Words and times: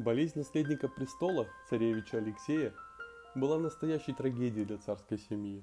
Болезнь 0.00 0.38
наследника 0.38 0.88
престола, 0.88 1.46
царевича 1.68 2.16
Алексея, 2.16 2.72
была 3.34 3.58
настоящей 3.58 4.14
трагедией 4.14 4.64
для 4.64 4.78
царской 4.78 5.18
семьи. 5.18 5.62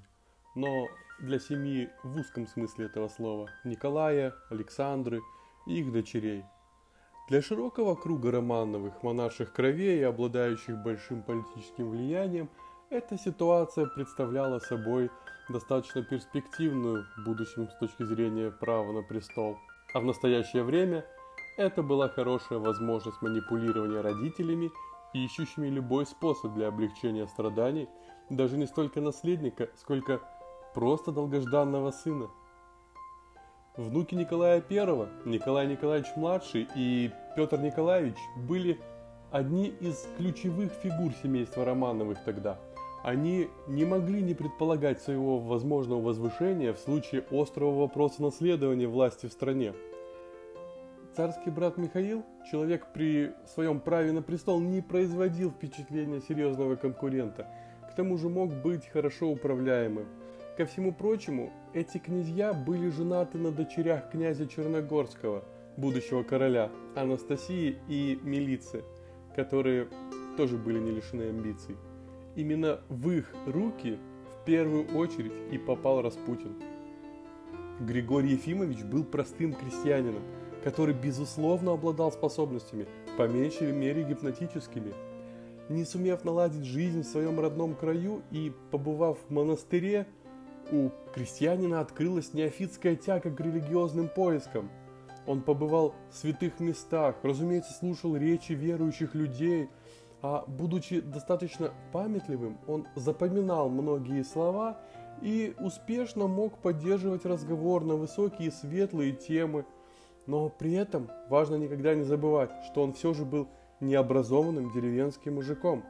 Но 0.54 0.86
для 1.18 1.40
семьи 1.40 1.90
в 2.04 2.16
узком 2.16 2.46
смысле 2.46 2.86
этого 2.86 3.08
слова 3.08 3.50
Николая, 3.64 4.32
Александры 4.48 5.22
и 5.66 5.80
их 5.80 5.90
дочерей. 5.90 6.44
Для 7.28 7.42
широкого 7.42 7.96
круга 7.96 8.30
Романовых, 8.30 9.02
монарших 9.02 9.52
кровей, 9.52 10.06
обладающих 10.06 10.84
большим 10.84 11.24
политическим 11.24 11.90
влиянием, 11.90 12.48
эта 12.90 13.18
ситуация 13.18 13.86
представляла 13.86 14.60
собой 14.60 15.10
достаточно 15.48 16.04
перспективную 16.04 17.06
в 17.16 17.24
будущем 17.24 17.68
с 17.68 17.74
точки 17.80 18.04
зрения 18.04 18.52
права 18.52 18.92
на 18.92 19.02
престол. 19.02 19.58
А 19.92 19.98
в 19.98 20.04
настоящее 20.04 20.62
время– 20.62 21.04
это 21.58 21.82
была 21.82 22.08
хорошая 22.08 22.60
возможность 22.60 23.20
манипулирования 23.20 24.00
родителями, 24.00 24.70
ищущими 25.12 25.68
любой 25.68 26.06
способ 26.06 26.54
для 26.54 26.68
облегчения 26.68 27.26
страданий 27.26 27.88
даже 28.30 28.56
не 28.56 28.66
столько 28.66 29.00
наследника, 29.00 29.68
сколько 29.76 30.20
просто 30.74 31.10
долгожданного 31.10 31.90
сына. 31.90 32.28
Внуки 33.76 34.14
Николая 34.14 34.62
I, 34.70 35.08
Николай 35.24 35.66
Николаевич 35.66 36.08
младший 36.16 36.68
и 36.76 37.10
Петр 37.36 37.58
Николаевич 37.58 38.16
были 38.36 38.78
одни 39.30 39.68
из 39.68 40.06
ключевых 40.16 40.72
фигур 40.72 41.12
семейства 41.22 41.64
Романовых 41.64 42.22
тогда. 42.24 42.58
Они 43.02 43.48
не 43.66 43.84
могли 43.84 44.22
не 44.22 44.34
предполагать 44.34 45.00
своего 45.00 45.38
возможного 45.38 46.02
возвышения 46.02 46.72
в 46.72 46.78
случае 46.78 47.24
острого 47.30 47.80
вопроса 47.80 48.22
наследования 48.22 48.86
власти 48.86 49.26
в 49.26 49.32
стране. 49.32 49.74
Царский 51.18 51.50
брат 51.50 51.78
Михаил, 51.78 52.24
человек 52.48 52.86
при 52.94 53.32
своем 53.44 53.80
праве 53.80 54.12
на 54.12 54.22
престол, 54.22 54.60
не 54.60 54.80
производил 54.80 55.50
впечатления 55.50 56.20
серьезного 56.20 56.76
конкурента, 56.76 57.48
к 57.90 57.96
тому 57.96 58.16
же 58.18 58.28
мог 58.28 58.54
быть 58.62 58.86
хорошо 58.86 59.28
управляемым. 59.28 60.06
Ко 60.56 60.64
всему 60.64 60.92
прочему, 60.92 61.52
эти 61.74 61.98
князья 61.98 62.52
были 62.52 62.88
женаты 62.90 63.36
на 63.36 63.50
дочерях 63.50 64.10
князя 64.12 64.46
Черногорского, 64.46 65.42
будущего 65.76 66.22
короля, 66.22 66.70
Анастасии 66.94 67.78
и 67.88 68.20
Милицы, 68.22 68.84
которые 69.34 69.88
тоже 70.36 70.56
были 70.56 70.78
не 70.78 70.92
лишены 70.92 71.30
амбиций. 71.30 71.74
Именно 72.36 72.78
в 72.88 73.10
их 73.10 73.34
руки 73.44 73.98
в 74.40 74.44
первую 74.44 74.86
очередь 74.96 75.32
и 75.50 75.58
попал 75.58 76.00
Распутин. 76.00 76.62
Григорий 77.80 78.34
Ефимович 78.34 78.84
был 78.84 79.02
простым 79.02 79.52
крестьянином– 79.52 80.22
который 80.68 80.92
безусловно 80.92 81.72
обладал 81.72 82.12
способностями, 82.12 82.86
по 83.16 83.26
меньшей 83.26 83.72
мере 83.72 84.02
гипнотическими. 84.02 84.92
Не 85.70 85.86
сумев 85.86 86.26
наладить 86.26 86.66
жизнь 86.66 87.04
в 87.04 87.06
своем 87.06 87.40
родном 87.40 87.74
краю 87.74 88.20
и 88.30 88.52
побывав 88.70 89.16
в 89.26 89.32
монастыре, 89.32 90.06
у 90.70 90.90
крестьянина 91.14 91.80
открылась 91.80 92.34
неофитская 92.34 92.96
тяга 92.96 93.30
к 93.30 93.40
религиозным 93.40 94.10
поискам. 94.10 94.68
Он 95.26 95.40
побывал 95.40 95.94
в 96.10 96.16
святых 96.16 96.60
местах, 96.60 97.16
разумеется, 97.22 97.72
слушал 97.72 98.14
речи 98.14 98.52
верующих 98.52 99.14
людей, 99.14 99.70
а 100.20 100.44
будучи 100.46 101.00
достаточно 101.00 101.72
памятливым, 101.92 102.58
он 102.66 102.86
запоминал 102.94 103.70
многие 103.70 104.22
слова 104.22 104.82
и 105.22 105.54
успешно 105.60 106.26
мог 106.26 106.58
поддерживать 106.58 107.24
разговор 107.24 107.86
на 107.86 107.94
высокие 107.94 108.52
светлые 108.52 109.12
темы– 109.12 109.64
но 110.28 110.50
при 110.50 110.74
этом 110.74 111.10
важно 111.30 111.56
никогда 111.56 111.94
не 111.94 112.04
забывать, 112.04 112.50
что 112.66 112.82
он 112.82 112.92
все 112.92 113.14
же 113.14 113.24
был 113.24 113.48
необразованным 113.80 114.70
деревенским 114.70 115.36
мужиком, 115.36 115.82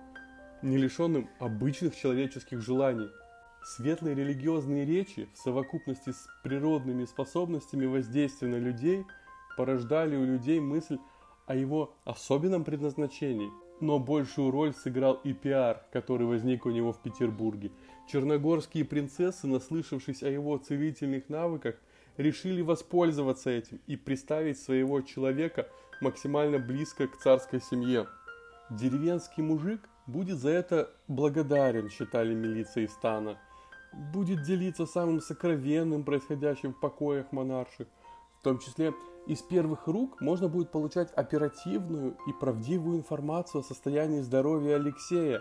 не 0.63 0.79
лишенным 0.79 1.29
обычных 1.41 1.97
человеческих 1.97 2.61
желаний. 2.61 3.09
Светлые 3.65 4.15
религиозные 4.15 4.85
речи 4.85 5.29
в 5.35 5.39
совокупности 5.39 6.11
с 6.13 6.29
природными 6.45 7.05
способностями 7.05 7.87
воздействия 7.87 8.49
на 8.49 8.59
людей 8.59 9.05
порождали 9.57 10.15
у 10.15 10.25
людей 10.25 10.61
мысль 10.61 10.99
о 11.47 11.57
его 11.57 11.97
особенном 12.05 12.63
предназначении. 12.63 13.51
Но 13.81 13.99
большую 13.99 14.53
роль 14.53 14.73
сыграл 14.73 15.15
и 15.25 15.33
пиар, 15.33 15.83
который 15.93 16.29
возник 16.29 16.65
у 16.65 16.71
него 16.71 16.93
в 16.93 17.03
Петербурге. 17.03 17.73
Черногорские 18.11 18.85
принцессы, 18.85 19.49
наслышавшись 19.49 20.23
о 20.23 20.29
его 20.29 20.59
целительных 20.59 21.29
навыках, 21.29 21.75
решили 22.19 22.61
воспользоваться 22.61 23.49
этим 23.49 23.81
и 23.87 23.97
приставить 23.97 24.61
своего 24.61 25.01
человека 25.01 25.69
максимально 26.01 26.59
близко 26.59 27.07
к 27.07 27.17
царской 27.17 27.61
семье. 27.61 28.07
Деревенский 28.71 29.43
мужик 29.43 29.89
будет 30.07 30.39
за 30.39 30.51
это 30.51 30.91
благодарен, 31.07 31.89
считали 31.89 32.35
милиции 32.35 32.87
стана. 32.87 33.39
Будет 34.13 34.43
делиться 34.43 34.85
самым 34.85 35.21
сокровенным 35.21 36.05
происходящим 36.05 36.75
в 36.75 36.81
покоях 36.81 37.33
монарших. 37.33 37.87
В 38.41 38.43
том 38.43 38.59
числе 38.59 38.93
из 39.27 39.41
первых 39.43 39.87
рук 39.87 40.21
можно 40.21 40.49
будет 40.49 40.71
получать 40.71 41.11
оперативную 41.13 42.17
и 42.27 42.33
правдивую 42.33 42.99
информацию 42.99 43.61
о 43.61 43.65
состоянии 43.65 44.21
здоровья 44.21 44.77
Алексея. 44.77 45.41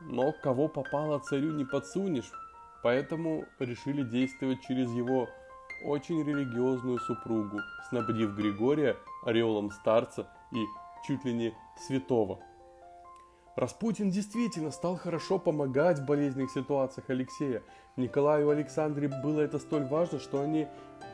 Но 0.00 0.32
кого 0.42 0.68
попало 0.68 1.18
царю 1.18 1.52
не 1.52 1.64
подсунешь, 1.64 2.32
поэтому 2.82 3.44
решили 3.58 4.02
действовать 4.02 4.60
через 4.62 4.90
его 4.92 5.28
очень 5.84 6.22
религиозную 6.22 6.98
супругу, 6.98 7.60
снабдив 7.88 8.34
Григория 8.34 8.96
ореолом 9.24 9.70
старца 9.70 10.28
и 10.52 10.64
чуть 11.06 11.24
ли 11.24 11.32
не 11.32 11.54
святого. 11.86 12.40
Распутин 13.56 14.10
действительно 14.10 14.70
стал 14.70 14.96
хорошо 14.96 15.38
помогать 15.38 15.98
в 15.98 16.06
болезненных 16.06 16.50
ситуациях 16.50 17.10
Алексея. 17.10 17.62
Николаю 17.96 18.48
и 18.48 18.54
Александре 18.54 19.08
было 19.08 19.40
это 19.40 19.58
столь 19.58 19.84
важно, 19.84 20.18
что 20.18 20.40
они 20.40 20.68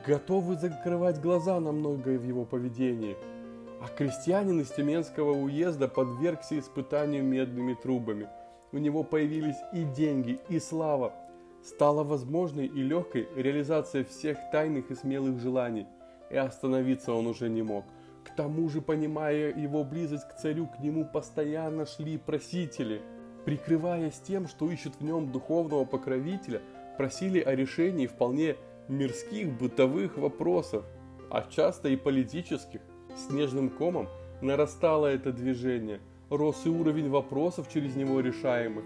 готовы 0.06 0.56
закрывать 0.56 1.20
глаза 1.20 1.58
на 1.60 1.72
многое 1.72 2.18
в 2.18 2.24
его 2.24 2.44
поведении. 2.44 3.16
А 3.80 3.88
крестьянин 3.88 4.60
из 4.60 4.70
Тюменского 4.70 5.32
уезда 5.32 5.88
подвергся 5.88 6.58
испытанию 6.58 7.24
медными 7.24 7.74
трубами. 7.74 8.28
У 8.72 8.78
него 8.78 9.02
появились 9.02 9.56
и 9.72 9.84
деньги, 9.84 10.38
и 10.48 10.58
слава, 10.58 11.12
стала 11.66 12.04
возможной 12.04 12.66
и 12.66 12.82
легкой 12.82 13.28
реализация 13.34 14.04
всех 14.04 14.38
тайных 14.52 14.90
и 14.90 14.94
смелых 14.94 15.40
желаний, 15.40 15.86
и 16.30 16.36
остановиться 16.36 17.12
он 17.12 17.26
уже 17.26 17.48
не 17.48 17.62
мог. 17.62 17.84
К 18.24 18.34
тому 18.36 18.68
же, 18.68 18.80
понимая 18.80 19.54
его 19.54 19.84
близость 19.84 20.28
к 20.28 20.36
царю, 20.36 20.66
к 20.66 20.78
нему 20.80 21.04
постоянно 21.04 21.86
шли 21.86 22.18
просители. 22.18 23.02
Прикрываясь 23.44 24.18
тем, 24.20 24.48
что 24.48 24.70
ищут 24.70 24.94
в 24.98 25.04
нем 25.04 25.30
духовного 25.30 25.84
покровителя, 25.84 26.60
просили 26.96 27.40
о 27.40 27.54
решении 27.54 28.06
вполне 28.06 28.56
мирских 28.88 29.52
бытовых 29.52 30.16
вопросов, 30.16 30.84
а 31.30 31.42
часто 31.42 31.88
и 31.88 31.96
политических. 31.96 32.80
Снежным 33.16 33.70
комом 33.70 34.08
нарастало 34.40 35.06
это 35.06 35.32
движение, 35.32 36.00
рос 36.30 36.62
и 36.64 36.68
уровень 36.68 37.10
вопросов 37.10 37.68
через 37.72 37.96
него 37.96 38.20
решаемых. 38.20 38.84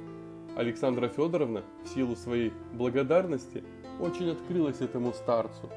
Александра 0.60 1.08
Федоровна, 1.08 1.62
в 1.84 1.88
силу 1.88 2.14
своей 2.14 2.52
благодарности, 2.74 3.64
очень 3.98 4.30
открылась 4.30 4.82
этому 4.82 5.14
старцу, 5.14 5.70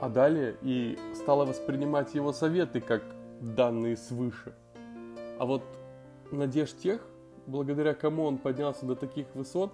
а 0.00 0.08
далее 0.08 0.56
и 0.60 0.98
стала 1.14 1.44
воспринимать 1.44 2.16
его 2.16 2.32
советы 2.32 2.80
как 2.80 3.04
данные 3.40 3.96
свыше. 3.96 4.54
А 5.38 5.46
вот 5.46 5.62
надежд 6.32 6.76
тех, 6.78 7.06
благодаря 7.46 7.94
кому 7.94 8.24
он 8.24 8.38
поднялся 8.38 8.86
до 8.86 8.96
таких 8.96 9.26
высот, 9.34 9.72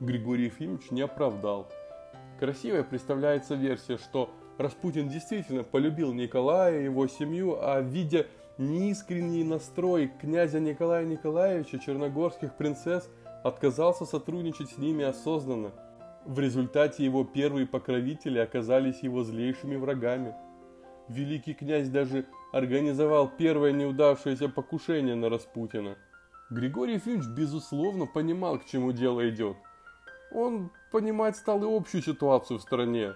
Григорий 0.00 0.44
Ефимович 0.44 0.90
не 0.90 1.00
оправдал. 1.00 1.66
Красивая 2.38 2.84
представляется 2.84 3.54
версия, 3.54 3.96
что 3.96 4.28
Распутин 4.58 5.08
действительно 5.08 5.64
полюбил 5.64 6.12
Николая 6.12 6.80
и 6.80 6.84
его 6.84 7.06
семью, 7.06 7.56
а 7.62 7.80
видя 7.80 8.26
неискренний 8.58 9.42
настрой 9.42 10.12
князя 10.20 10.60
Николая 10.60 11.06
Николаевича, 11.06 11.78
черногорских 11.78 12.54
принцесс– 12.58 13.08
отказался 13.46 14.04
сотрудничать 14.04 14.70
с 14.70 14.78
ними 14.78 15.04
осознанно. 15.04 15.72
В 16.24 16.40
результате 16.40 17.04
его 17.04 17.24
первые 17.24 17.66
покровители 17.66 18.38
оказались 18.38 19.02
его 19.02 19.22
злейшими 19.22 19.76
врагами. 19.76 20.34
Великий 21.08 21.54
князь 21.54 21.88
даже 21.88 22.26
организовал 22.52 23.30
первое 23.38 23.70
неудавшееся 23.72 24.48
покушение 24.48 25.14
на 25.14 25.28
Распутина. 25.28 25.96
Григорий 26.50 26.94
Ефимович 26.94 27.28
безусловно 27.28 28.06
понимал, 28.06 28.58
к 28.58 28.64
чему 28.64 28.90
дело 28.90 29.28
идет. 29.28 29.56
Он 30.32 30.70
понимать 30.90 31.36
стал 31.36 31.62
и 31.62 31.76
общую 31.76 32.02
ситуацию 32.02 32.58
в 32.58 32.62
стране. 32.62 33.14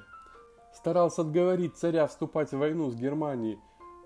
Старался 0.72 1.22
отговорить 1.22 1.76
царя 1.76 2.06
вступать 2.06 2.52
в 2.52 2.58
войну 2.58 2.90
с 2.90 2.94
Германией, 2.94 3.58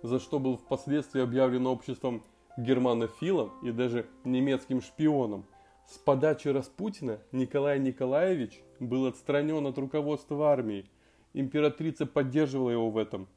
за 0.03 0.19
что 0.19 0.39
был 0.39 0.57
впоследствии 0.57 1.21
объявлен 1.21 1.67
обществом 1.67 2.23
германофилом 2.57 3.53
и 3.63 3.71
даже 3.71 4.07
немецким 4.25 4.81
шпионом. 4.81 5.45
С 5.87 5.99
подачи 5.99 6.49
Распутина 6.49 7.19
Николай 7.31 7.79
Николаевич 7.79 8.61
был 8.81 9.07
отстранен 9.07 9.67
от 9.67 9.79
руководства 9.79 10.51
армии. 10.51 10.87
Императрица 11.35 12.07
поддерживала 12.07 12.71
его 12.71 12.91
в 12.91 12.97
этом. 12.97 13.29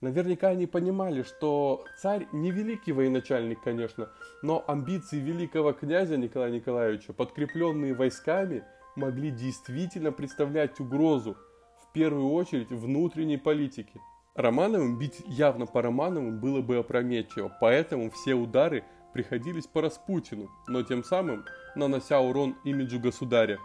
Наверняка 0.00 0.48
они 0.48 0.66
понимали, 0.66 1.22
что 1.22 1.84
царь 2.00 2.28
не 2.32 2.52
великий 2.52 2.92
военачальник, 2.92 3.60
конечно, 3.62 4.10
но 4.42 4.62
амбиции 4.68 5.18
великого 5.18 5.72
князя 5.72 6.16
Николая 6.16 6.52
Николаевича, 6.52 7.12
подкрепленные 7.12 7.94
войсками, 7.94 8.62
могли 8.94 9.32
действительно 9.32 10.12
представлять 10.12 10.78
угрозу, 10.78 11.36
в 11.82 11.92
первую 11.92 12.30
очередь 12.30 12.70
внутренней 12.70 13.38
политике. 13.38 14.00
Романовым 14.34 14.98
бить 14.98 15.20
явно 15.26 15.66
по 15.66 15.82
Романовым 15.82 16.38
было 16.38 16.62
бы 16.62 16.76
опрометчиво, 16.76 17.50
поэтому 17.60 18.10
все 18.10 18.34
удары 18.34 18.84
приходились 19.12 19.66
по 19.66 19.80
Распутину, 19.80 20.48
но 20.68 20.82
тем 20.82 21.02
самым 21.02 21.44
нанося 21.78 22.20
урон 22.20 22.56
имиджу 22.64 23.00
государя. 23.00 23.58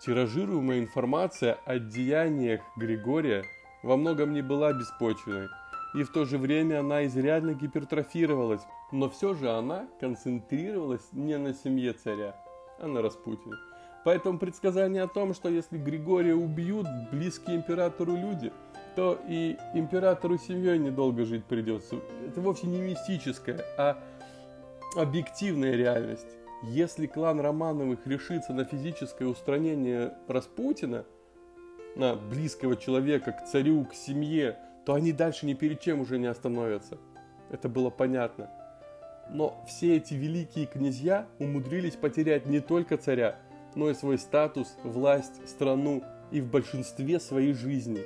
Тиражируемая 0.00 0.78
информация 0.78 1.58
о 1.64 1.78
деяниях 1.78 2.60
Григория 2.76 3.44
во 3.82 3.96
многом 3.96 4.32
не 4.32 4.42
была 4.42 4.72
беспочвенной, 4.72 5.48
и 5.94 6.02
в 6.02 6.10
то 6.10 6.24
же 6.24 6.38
время 6.38 6.80
она 6.80 7.06
изрядно 7.06 7.54
гипертрофировалась, 7.54 8.62
но 8.92 9.08
все 9.10 9.34
же 9.34 9.50
она 9.50 9.88
концентрировалась 9.98 11.08
не 11.12 11.36
на 11.38 11.54
семье 11.54 11.92
царя, 11.92 12.36
а 12.78 12.86
на 12.86 13.02
Распутине. 13.02 13.56
Поэтому 14.04 14.38
предсказание 14.38 15.02
о 15.02 15.08
том, 15.08 15.34
что 15.34 15.48
если 15.48 15.76
Григория 15.76 16.34
убьют 16.34 16.86
близкие 17.10 17.56
императору 17.56 18.16
люди, 18.16 18.52
то 18.96 19.18
и 19.28 19.56
императору 19.74 20.38
семьей 20.38 20.78
недолго 20.78 21.24
жить 21.24 21.44
придется. 21.44 21.96
Это 22.26 22.40
вовсе 22.40 22.66
не 22.66 22.80
мистическая, 22.80 23.62
а 23.76 24.02
объективная 24.96 25.76
реальность. 25.76 26.39
Если 26.62 27.06
клан 27.06 27.40
Романовых 27.40 28.06
решится 28.06 28.52
на 28.52 28.64
физическое 28.64 29.26
устранение 29.26 30.14
Распутина– 30.28 31.04
на 31.96 32.14
близкого 32.14 32.76
человека, 32.76 33.32
к 33.32 33.46
царю, 33.46 33.84
к 33.84 33.94
семье, 33.94 34.58
то 34.84 34.94
они 34.94 35.12
дальше 35.12 35.46
ни 35.46 35.54
перед 35.54 35.80
чем 35.80 36.00
уже 36.00 36.18
не 36.18 36.26
остановятся. 36.26 36.98
Это 37.50 37.68
было 37.68 37.90
понятно. 37.90 38.50
Но 39.28 39.62
все 39.66 39.96
эти 39.96 40.14
великие 40.14 40.66
князья 40.66 41.26
умудрились 41.38 41.94
потерять 41.94 42.46
не 42.46 42.60
только 42.60 42.96
царя, 42.96 43.36
но 43.74 43.90
и 43.90 43.94
свой 43.94 44.18
статус, 44.18 44.76
власть, 44.82 45.46
страну 45.48 46.02
и 46.30 46.40
в 46.40 46.50
большинстве 46.50 47.20
своей 47.20 47.52
жизни. 47.52 48.02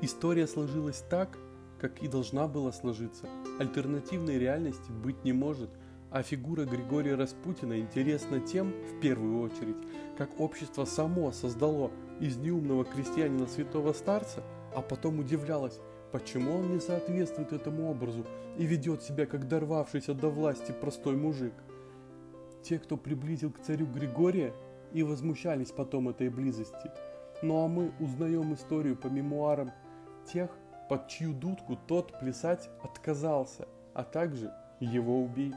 История 0.00 0.46
сложилась 0.46 1.04
так, 1.08 1.38
как 1.80 2.02
и 2.02 2.08
должна 2.08 2.48
была 2.48 2.72
сложиться. 2.72 3.28
Альтернативной 3.60 4.38
реальности 4.38 4.90
быть 4.90 5.24
не 5.24 5.32
может, 5.32 5.70
а 6.10 6.22
фигура 6.22 6.64
Григория 6.64 7.14
Распутина 7.14 7.78
интересна 7.78 8.40
тем, 8.40 8.72
в 8.72 9.00
первую 9.00 9.42
очередь, 9.42 9.76
как 10.16 10.40
общество 10.40 10.84
само 10.84 11.32
создало 11.32 11.90
из 12.20 12.36
неумного 12.36 12.84
крестьянина 12.84 13.46
святого 13.46 13.92
старца, 13.92 14.42
а 14.74 14.80
потом 14.80 15.18
удивлялась, 15.18 15.80
почему 16.12 16.56
он 16.56 16.74
не 16.74 16.80
соответствует 16.80 17.52
этому 17.52 17.90
образу 17.90 18.24
и 18.56 18.64
ведет 18.64 19.02
себя 19.02 19.26
как 19.26 19.48
дорвавшийся 19.48 20.14
до 20.14 20.28
власти 20.28 20.72
простой 20.72 21.16
мужик. 21.16 21.54
Те, 22.62 22.78
кто 22.78 22.96
приблизил 22.96 23.52
к 23.52 23.60
царю 23.60 23.86
Григория, 23.86 24.52
и 24.92 25.02
возмущались 25.02 25.70
потом 25.70 26.08
этой 26.08 26.28
близости. 26.28 26.90
Ну 27.42 27.64
а 27.64 27.68
мы 27.68 27.92
узнаем 28.00 28.54
историю 28.54 28.96
по 28.96 29.08
мемуарам 29.08 29.72
тех, 30.32 30.50
под 30.88 31.08
чью 31.08 31.32
дудку 31.34 31.76
тот 31.76 32.18
плясать 32.18 32.70
отказался, 32.82 33.68
а 33.94 34.02
также 34.02 34.52
его 34.80 35.22
убийц. 35.22 35.56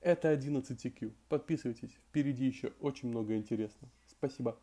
Это 0.00 0.30
11 0.30 0.86
IQ. 0.86 1.12
Подписывайтесь, 1.28 1.92
впереди 2.08 2.46
еще 2.46 2.72
очень 2.80 3.08
много 3.08 3.36
интересного. 3.36 3.92
Спасибо. 4.06 4.58